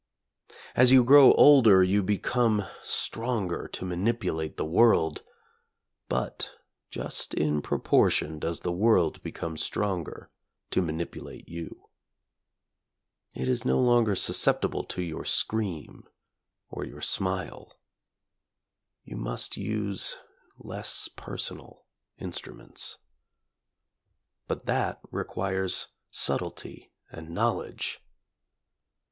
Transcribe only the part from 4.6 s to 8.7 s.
world. But just in proportion does